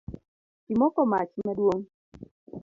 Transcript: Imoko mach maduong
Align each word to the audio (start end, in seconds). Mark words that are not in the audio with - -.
Imoko 0.73 0.99
mach 1.11 1.29
maduong 1.45 1.83